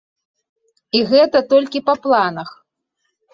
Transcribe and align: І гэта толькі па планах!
І 0.99 1.01
гэта 1.11 1.41
толькі 1.51 1.83
па 1.91 1.95
планах! 2.07 2.49